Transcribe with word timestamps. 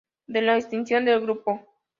De 0.25 0.41
la 0.41 0.57
extinción 0.57 1.05
del 1.05 1.21
grupo. 1.21 1.61